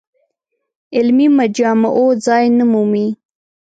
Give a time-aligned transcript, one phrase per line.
[0.95, 3.07] علمي مجامعو ځای نه مومي.